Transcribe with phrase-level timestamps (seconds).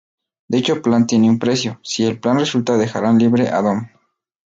[0.47, 3.87] Dicho plan tiene un precio, si el plan resulta dejarán libre a Dom.